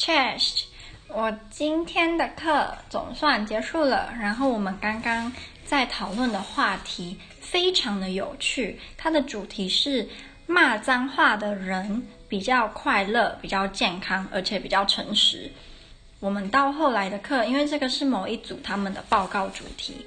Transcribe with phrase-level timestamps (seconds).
[0.00, 0.62] Chest，
[1.08, 4.10] 我今天的课总算结束了。
[4.18, 5.30] 然后我们刚刚
[5.66, 10.08] 在讨论的话题非常的有趣，它的主题是
[10.46, 15.52] 骂脏话的人比较快乐、比较健康，而且比较诚实。
[16.18, 20.06] 我们到后来的课，因为这个是某一组他们的报告主题，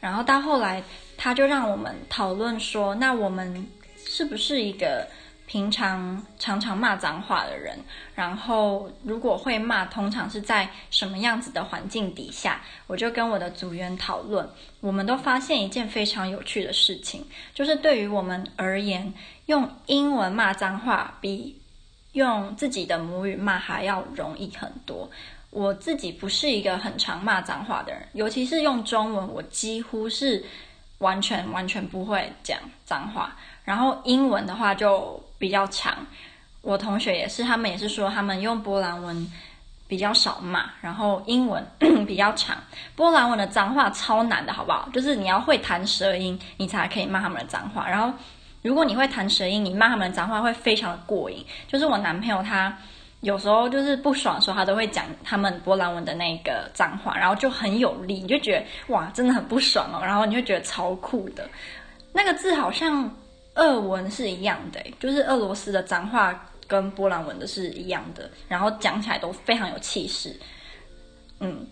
[0.00, 0.82] 然后到后来
[1.18, 3.66] 他就让我们讨论说，那我们
[4.06, 5.06] 是不是一个
[5.46, 7.78] 平常常常骂脏话的人，
[8.14, 12.62] 然后如果会骂，通常是在什么样子的环境底下？
[12.86, 14.48] 我就跟我的组员讨论，
[14.80, 19.12] 我们都发现一件非常有趣的事情，就是对于我们而言，
[19.46, 21.60] 用英文骂脏话比
[22.12, 25.10] 用自己的母语骂还要容易很多。
[25.50, 30.44] 我自己不是一个很常骂脏话的人，尤其是用中文，我几乎是
[30.98, 33.36] 完全完全不会讲脏话。
[33.62, 35.94] 然后英文的话就比较长，
[36.62, 39.30] 我同学也是，他们也是说他们用波兰文
[39.86, 41.62] 比较少骂，然后英文
[42.08, 42.56] 比较长。
[42.96, 44.88] 波兰文的脏话超难的，好不好？
[44.90, 47.86] 就是你要会弹舌音，你才可以骂他们的脏话。
[47.86, 48.10] 然后
[48.62, 51.44] 如果你会弹舌音，你骂他们的脏话会非常的过瘾。
[51.68, 52.74] 就是我男朋友他
[53.20, 60.00] 有时候就是不爽的时候，他都会讲他们波兰文的那个脏话，然后就很有力，你就觉得哇，真的很不爽哦。
[60.02, 61.46] 然后你就觉得超酷的，
[62.14, 63.14] 那个字好像。
[63.54, 70.34] 俄文是一样的，就是俄罗斯的脏话跟波兰文的是一样的，然后讲起来都非常有气势。
[71.40, 71.66] 嗯，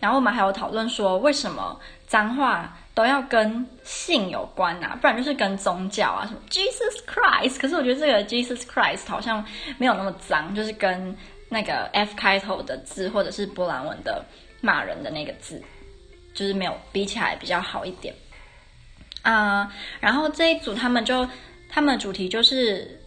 [0.00, 4.96] 然后我们还有讨论说，为什么脏话都要跟性有关啊？
[5.00, 7.60] 不然就是跟宗教啊，什么 Jesus Christ。
[7.60, 9.44] 可是我觉得这个 Jesus Christ 好像
[9.78, 11.16] 没有那么脏，就是跟
[11.48, 14.24] 那个 F 开头的字，或者是波兰文的
[14.60, 15.62] 骂人的那个字，
[16.32, 18.14] 就是没有比起来比较好一点。
[19.24, 21.26] 啊、然后这一组他们就，
[21.70, 23.00] 他们的主题就是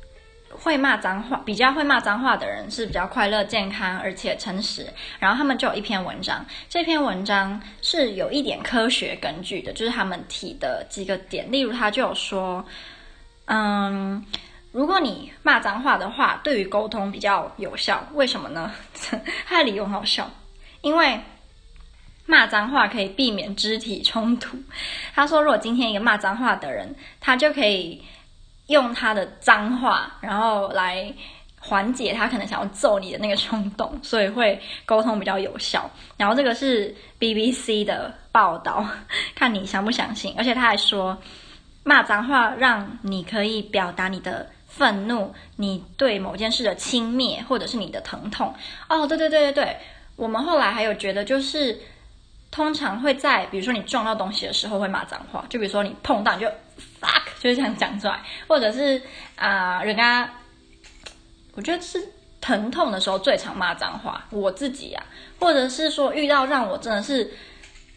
[0.49, 4.87] 会骂脏话，比较会骂脏话的人是比较快乐、健康而且诚实。
[5.19, 11.51] 然后他们就有一篇文章，这篇文章是有一点科学根据的，就是他们提的几个点。
[11.51, 12.65] 例如，他就说，
[13.45, 14.25] 嗯，
[14.71, 18.03] 如果你骂脏话的话，对于沟通比较有效。
[18.15, 18.73] 为什么呢？
[19.45, 20.27] 他的理由很好笑，
[20.81, 21.21] 因为。
[22.29, 24.57] 骂脏话可以避免肢体冲突。
[25.15, 28.03] 他说，如果今天一个骂脏话的人，他就可以
[28.67, 31.11] 用他的脏话，然后来
[31.57, 35.89] 缓解他可能想要揍你的那个冲动，所以会沟通比较有效。
[36.17, 38.85] 然后这个是 BBC 的报道，
[39.33, 40.35] 看你相不相信。
[40.37, 41.17] 而且他还说，
[41.83, 48.53] 骂脏话让你可以表达你的愤怒，你对某件事的轻蔑，或者是你的疼痛。
[48.89, 49.77] 哦，对对对对对，
[50.17, 51.79] 我们后来还有觉得就是。
[52.49, 56.47] 通常会在比如说你撞到东西的时候会骂脏话，就比如说你碰到你就
[56.99, 59.01] fuck 就是这样讲出来，或者是
[59.35, 60.27] 啊、人家，
[61.53, 62.01] 我觉得是
[62.41, 67.29] 疼痛的时候最常骂脏话，我自己呀、啊，或者是说遇到让我真的是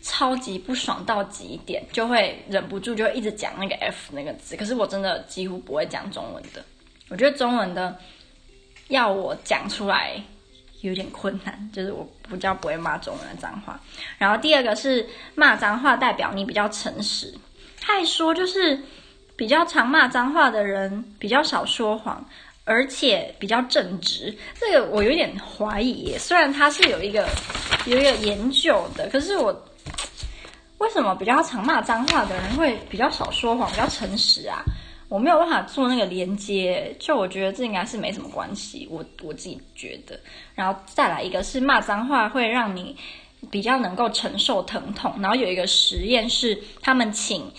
[0.02, 6.62] 超级不爽到极点，就会忍不住就一直讲那个 f 那个字，可是我真的几乎不会讲中文的，
[7.08, 7.96] 我觉得中文的
[8.88, 10.22] 要我讲出来。
[10.80, 13.78] 有点困难，就是我比较不会骂中文的脏话。
[14.18, 17.32] 然后第二个是骂脏话代表你比较诚实。
[17.80, 18.78] 他还说，就是
[19.36, 22.24] 比较常骂脏话的人比较少说谎，
[22.64, 24.36] 而且比较正直。
[24.58, 27.28] 这个我有点怀疑耶，虽然他是有一个
[27.86, 29.50] 有一个研究的，可是我
[30.78, 34.62] 为什么比较常骂脏话的人会比较少说谎，比较诚实啊？
[35.10, 40.18] 我没有办法做那个连接，就我觉得这应该是没什么关系，我我自己觉得。
[40.54, 42.96] 然后再来一个是骂脏话会让你
[43.50, 45.12] 比较能够承受疼痛。
[45.20, 47.50] 然后有一个实验是他们请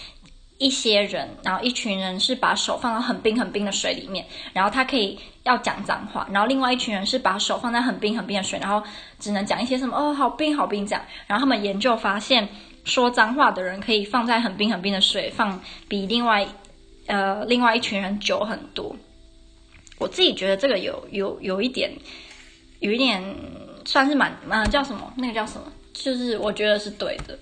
[0.59, 8.81] 一些人，然后一群人是把手放到很冰很冰的水里面，然后他可以要讲脏话，然后另外一群人是把手放在很冰很冰的水，然后
[9.19, 11.03] 只能讲一些什么哦好冰好冰这样。
[11.27, 12.47] 然后他们研究发现，
[12.85, 16.47] 说脏话的人可以放在很冰很冰的水放比另外。
[17.11, 18.95] 呃，另外一群人久很多，
[19.99, 21.91] 我自己觉得这个有有有一点，
[22.79, 23.21] 有一点
[23.83, 25.11] 算是蛮蛮叫什么？
[25.17, 25.69] 那个叫什么？
[25.93, 27.37] 就是我觉得是对的，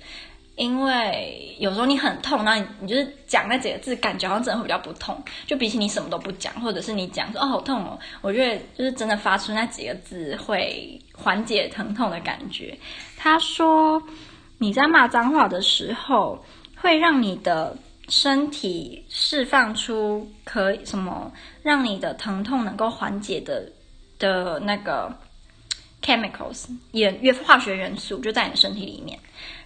[0.56, 12.76] 因为有时候你很痛，那你你就是讲那几个字，感觉好像真的会比较不痛，就比起你什么都不讲，或者是你讲说哦好痛哦，我觉得就是真的发出那几个字会缓解疼痛的感觉。
[13.16, 14.02] 他说
[14.58, 16.44] 你在骂脏话的时候，
[16.76, 17.78] 会让你的。
[18.10, 21.32] 身体释放出可以什么
[21.64, 23.72] 让你的疼痛能够缓解的
[24.18, 25.16] 的那个
[26.02, 29.18] chemicals 也越化学元素就在你的身体里面。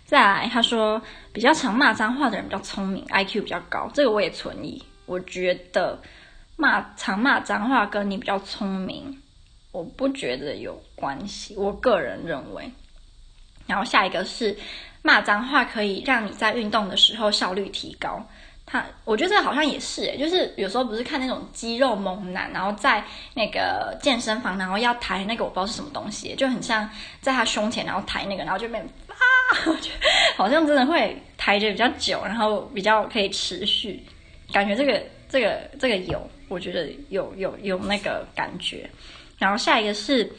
[0.05, 1.01] 再来，他说
[1.31, 4.83] 比较常骂脏话的人比较聪明，IQ 比较高，这个我也存疑。
[5.05, 5.99] 我觉得
[6.55, 9.21] 骂常骂脏话跟你比较聪明，
[9.71, 11.55] 我不觉得有关系。
[11.55, 12.69] 我个人认为。
[13.65, 14.55] 然后下一个是
[15.03, 18.25] 骂脏话可以让你在运动的时候效率提高。
[18.65, 23.03] 他我觉得这好像也是诶，就是有时候不是看那种肌肉猛男，然后在
[23.33, 26.89] 那个健身房，然后要抬那个我不知道是什么东西，就很像
[27.19, 29.15] 在他胸前，然后抬那个，然后就变啊，
[29.67, 30.07] 我觉得
[30.37, 34.01] 好像真的会抬着比较久，然后比较可以持续，
[34.53, 38.89] 感觉这个这个这个有，我觉得有有有那个感觉。
[39.37, 40.31] 然后下一个是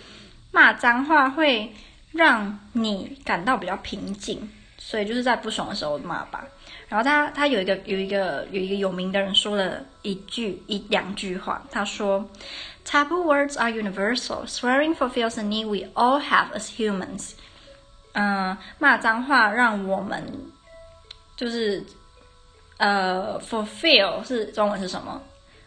[0.50, 1.70] 骂脏话会
[2.10, 4.50] 让你感到比较平静，
[4.86, 6.46] 所以就是在不爽的时候骂吧。
[6.88, 12.28] 然后他他有一个有一个有一个有名的人说了一句一两句话，他说
[12.86, 14.46] ：“Taboo words are universal.
[14.46, 17.30] Swearing fulfills a need we all have as humans.”
[18.12, 20.22] 嗯，骂脏话让我们
[21.36, 21.82] 就是
[22.76, 25.20] 呃，fulfill 是中文是什么？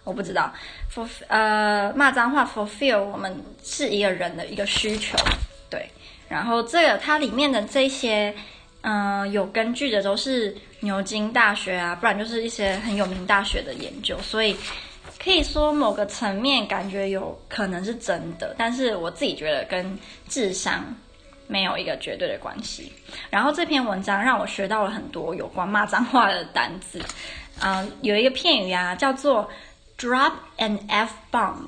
[0.03, 0.53] 我不知道。
[0.93, 5.17] for 呃，骂脏话 fulfill 我们是一个人的一个需求，
[5.69, 5.89] 对。
[6.29, 8.33] 然后这个它里面的这些。
[8.81, 14.55] 嗯、有根据的都是牛津大学啊，不然就是一些很有名大学的研究，所以
[15.21, 19.97] 可以说某个层面感觉有可能是真的，但是我自己觉得跟
[20.29, 20.85] 智商
[21.47, 22.91] 没有一个绝对的关系。
[23.29, 27.01] 然后这篇文章让我学到了很多有关骂脏话的单字，
[27.61, 29.49] 嗯、有一个片语啊，叫做
[29.97, 31.67] drop an f bomb，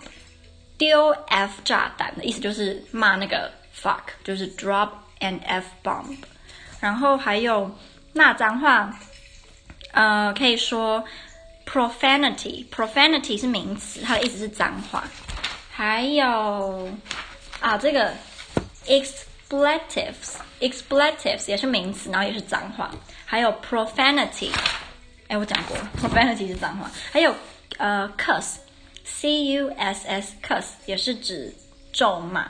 [0.78, 4.90] 丢 f 炸弹的意思就是骂那个 fuck，就是 drop
[5.20, 6.16] an f bomb。
[6.80, 7.70] 然后还有
[8.14, 8.98] 骂脏话，
[9.92, 11.04] 呃，可以说
[11.66, 15.04] profanity，profanity 是名词，它的意思是脏话。
[15.72, 16.90] 还有
[17.60, 18.14] 啊，这个
[18.88, 22.90] expletives，expletives 也是名词，然后也是脏话。
[23.26, 24.50] 还有 profanity，
[25.28, 26.90] 哎，我讲过，profanity 是脏话。
[27.12, 27.36] 还有
[27.78, 31.54] 呃，cuss，c u s s，cuss 也是指
[31.92, 32.50] 咒骂。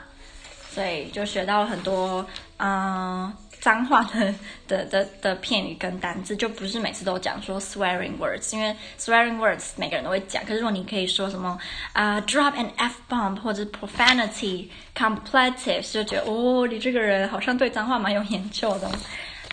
[0.72, 2.26] 所以就学到了很多，
[2.58, 3.34] 嗯、呃。
[3.60, 4.34] 脏话的
[4.68, 10.42] 的的的片语跟单字，就不是每次都讲说 swearing words，因为 swearing words 每个人都会讲。
[10.46, 11.60] 可是如果你可以说什么
[11.94, 18.90] 啊、drop an f bomb 或者 profanity completive，就觉得哦，你这个人好像对脏话蛮有研究的。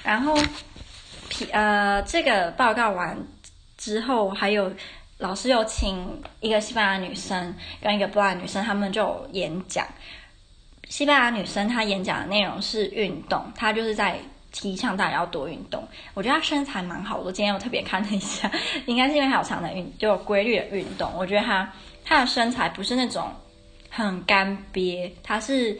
[0.04, 0.38] 然后，
[1.50, 3.18] 呃，这个报告完
[3.76, 4.72] 之后，还有
[5.18, 9.84] 老师又请一个西班牙女生跟一个布兰女生，他们就演讲。
[10.88, 14.18] 西班牙女生她演讲的内容是运动，她就是在
[14.52, 15.86] 提倡大家要多运动。
[16.14, 18.50] 我觉得她身材蛮好的，我今天我特别看了一下，
[18.86, 21.12] 应该是因为她有常的运，就有规律的运动。
[21.16, 21.70] 我觉得她
[22.04, 23.28] 她的身材不是那种
[23.90, 25.76] 很干瘪，她是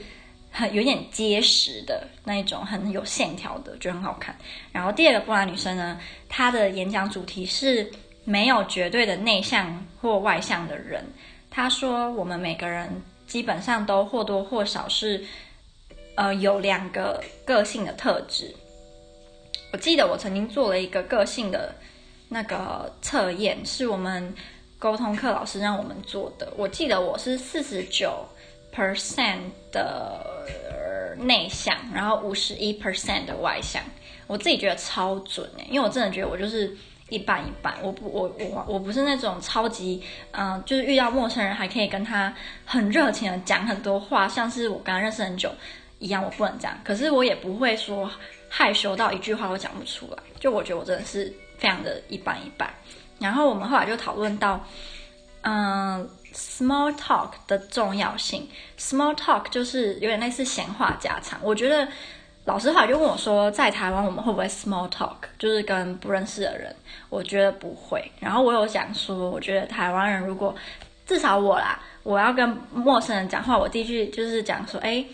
[0.50, 4.37] 很有点结实的那一种，很有线条的，觉得很好看。
[4.73, 5.99] 然后第二个波兰女生呢，
[6.29, 7.88] 她的演讲主题是
[8.25, 11.03] 没有绝对的内向或外向的人。
[11.49, 12.91] 她说我们每个人。
[13.26, 15.25] 基本上都或多或少是，
[16.14, 18.55] 呃，有两个个性的特质。
[19.73, 21.75] 我记得我曾经做了一个个性的
[22.28, 24.34] 那个测验，是我们
[24.78, 26.52] 沟通课老师让我们做的。
[26.56, 28.25] 我记得我是四十九
[28.75, 29.40] percent
[29.72, 30.25] 的
[31.19, 33.82] 内向，然后五十一 percent 的外向。
[34.26, 36.76] 我自己觉得超准诶，因为我真的觉得我就是。
[37.08, 45.49] 一半一半，我不，我我我不是那种超级，嗯、呃，就是遇到陌生人还可以跟他很热情的讲很多话，像是我跟他认识很久
[46.00, 46.76] 一样，我不能这样。
[46.82, 48.10] 可是我也不会说
[48.48, 52.69] 害羞到一句话都讲不出来，就我觉得我真的是非常的一半一半。
[53.20, 54.60] 然后我们后来就讨论到，
[55.43, 58.48] 嗯、呃，small talk 的重要性。
[58.77, 61.86] small talk 就是有点类似闲话家常，我觉得。
[62.46, 66.74] 老师后来就问我说：“在台湾我们会不会 small talk，就是跟不认识的人？”
[67.10, 68.00] 我觉得不会。
[68.20, 70.55] 然后我有讲说，我觉得台湾人如果
[71.05, 75.05] 至少我啦，我要跟陌生人讲话，我第一句就是讲说：“哎，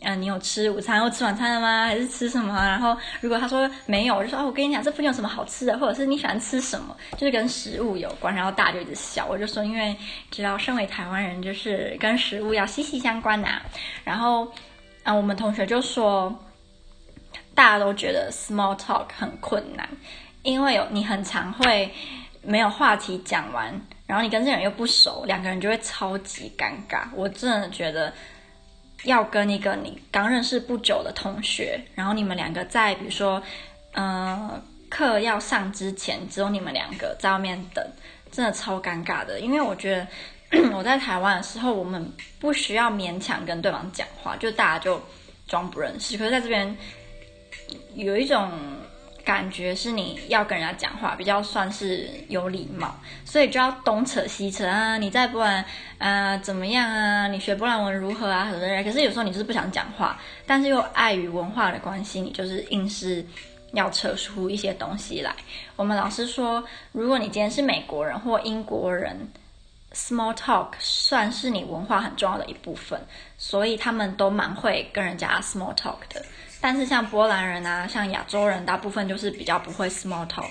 [0.00, 1.84] 嗯、你有吃午餐或吃晚餐了吗？
[1.84, 9.26] 还是吃什么？”然后如果他说没有，我就说：“哦，我跟你讲，这附近有什么好吃的，或者是你喜欢吃什么，就是跟食物有关。”然后大家就一直笑。
[9.28, 9.94] 我就说：“因为
[10.30, 13.60] 知道身为台湾人，就是跟食物要息息相关呐、”
[14.04, 14.48] 然后，
[15.02, 16.34] 啊、我们同学就说。
[17.68, 19.86] 大家都觉得 small talk 很困难，
[20.42, 21.92] 因为有你很常会
[22.40, 27.02] 没有话题讲完，然后你跟这个人又不熟，两个人就会超级尴尬。
[27.14, 28.10] 我真的觉得
[29.04, 33.42] 要跟一个你刚认识不久的同学，然后你们两个在比如说，
[33.92, 34.58] 呃，
[34.88, 37.86] 课要上之前，只有你们两个在外面等，
[38.32, 39.40] 真的超尴尬的。
[39.40, 39.94] 因为我觉
[40.50, 42.10] 得 我在台湾的时候，我们
[42.40, 44.98] 不需要勉强跟对方讲话，就大家就
[45.46, 46.16] 装不认识。
[46.16, 46.74] 可是在这边。
[47.94, 48.50] 有一种
[49.24, 52.94] 感觉是你要跟人家讲话，比较算是有礼貌，
[53.24, 54.96] 所以就要东扯西扯啊。
[54.96, 55.64] 你在波兰，
[55.98, 57.28] 呃，怎么样啊？
[57.28, 58.46] 你学波兰文如何啊？
[58.46, 58.84] 什么的。
[58.84, 63.24] 可是有时候你就是不想讲话，但是又碍于文化的关系，你就是硬是
[63.72, 65.34] 要扯出一些东西来。
[65.76, 69.30] 我们老师说，如果你今天是美国人或英国人
[69.92, 72.98] ，small talk 算是你文化很重要的一部分，
[73.36, 76.24] 所以他们都蛮会跟人家 small talk 的。
[76.60, 80.50] 但是像波兰人啊，像亚洲人，大部分就是比较不会 small talk。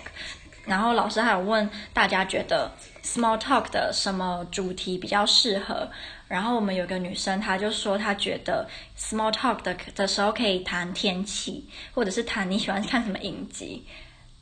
[0.66, 2.70] 然后老师还有问大家觉得
[3.02, 5.90] small talk 的什么主题比较适合。
[6.28, 13.86] 然后我们有个女生，她就说她觉得 small talk 的的时候可以谈天气，或者是谈你喜欢看什么影集。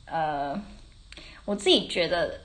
[0.06, 0.60] 呃，
[1.44, 2.40] 我自己觉得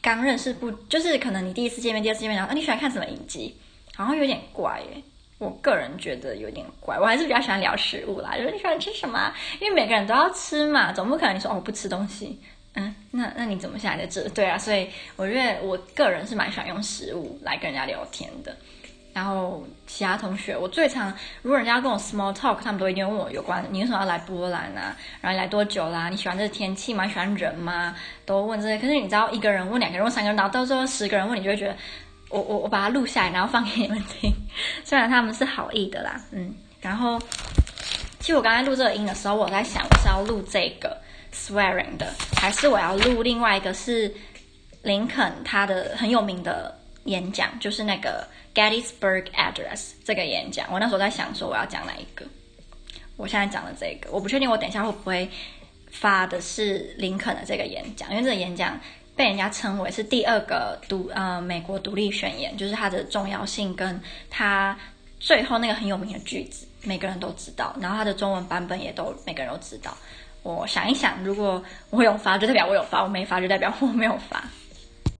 [0.00, 3.56] 刚认识不，就是可能你第一次见面、第二次见面，然后你喜欢看什么影集，
[3.96, 5.02] 好像有点怪耶。
[5.40, 8.36] 我个人觉得有点怪，我还是比较喜欢聊食物啦。
[8.36, 9.32] 就是你喜欢吃什么？
[9.58, 12.38] 因为每个人都要吃嘛，总不可能你说哦我不吃东西。
[12.74, 14.28] 嗯，那那你怎么现在在这？
[14.28, 18.54] 对啊，所以我觉得我个人是蛮喜欢用食物来跟人家聊天的。
[19.14, 24.94] 然后其他同学，我最常如果人家跟我 small talk，他们都一定问我有关你为什么要来波兰啊？
[25.22, 26.10] 然后来多久啦？
[26.10, 27.08] 你喜欢这天气吗？
[27.08, 27.96] 喜欢人吗？
[28.26, 28.78] 都问这些。
[28.78, 31.74] 可是你知道，一个人问两个人问三个人，然后到时候十个人问你，就会觉得。
[32.30, 34.32] 我我我把它录下来，然后放给你们听。
[34.84, 36.54] 虽然他们是好意的啦，嗯。
[36.80, 37.20] 然后，
[38.20, 40.96] 其实我刚才录这个音的时候，我在想，我是要录这个
[41.34, 42.10] swearing 的，
[42.40, 44.10] 还是我要录另外一个是
[44.82, 50.66] 林肯他的很有名的演讲，就是那个 Gettysburg Address 这个演讲。
[50.72, 52.24] 我那时候在想说，我要讲哪一个？
[53.16, 55.28] 我现在讲的这个，我不确定，我等一下会不会
[55.90, 58.80] 发的是林肯的这个演讲，因为这个演讲。
[59.16, 64.00] 被人家称为是第二个独呃美国独立宣言，就是它的重要性跟
[64.30, 64.76] 它
[65.18, 67.76] 最后那个很有名的句子，每个人都知道。
[67.80, 69.94] 然后它的中文版本也都每个人都知道。
[70.42, 74.42] 我想一想，如果我有发，就代表我有发；我没发，就代表我没有发。